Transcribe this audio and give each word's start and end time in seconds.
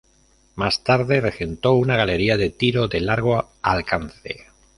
Más 0.55 0.83
tarde 0.83 1.21
regentó 1.21 1.73
una 1.75 1.95
galería 1.95 2.35
de 2.35 2.49
tiro 2.49 2.87
de 2.87 3.01
largo 3.01 3.51
alcance. 3.61 4.47